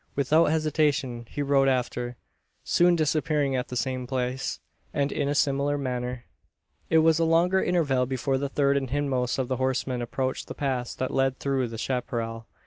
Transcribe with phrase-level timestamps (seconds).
[0.15, 2.17] Without hesitation, he rode after;
[2.63, 4.59] soon disappearing at the same place,
[4.95, 6.25] and in a similar manner.
[6.89, 10.55] It was a longer interval before the third and hindmost of the horsemen approached the
[10.55, 12.47] pass that led through the chapparal.